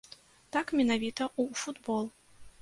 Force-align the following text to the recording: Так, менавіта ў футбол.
Так, 0.55 0.71
менавіта 0.79 1.23
ў 1.41 1.45
футбол. 1.65 2.09